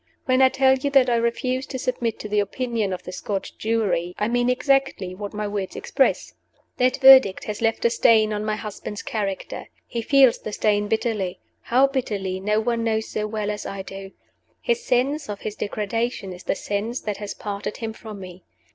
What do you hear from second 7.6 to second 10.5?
left a stain on my husband's character. He feels